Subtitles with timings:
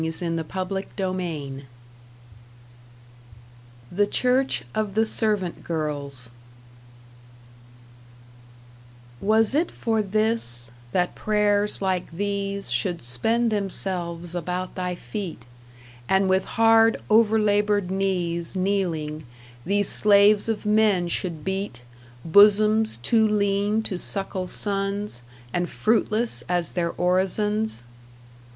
[0.01, 1.65] #BOOK THREE#
[3.91, 6.31] #The Church of the Servant girls#
[9.21, 15.45] Was it for this that prayers like these Should spend themselves about thy feet,
[16.09, 19.23] And with hard, overlabored knees Kneeling,
[19.63, 21.83] these slaves of men should beat
[22.25, 25.21] Bosoms too lean to suckle sons
[25.53, 27.83] And fruitless as their orisons?